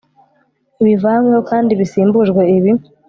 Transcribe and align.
bivanyweho 0.85 1.41
kandi 1.49 1.71
bisimbujwe 1.79 2.41
ibi 2.57 2.71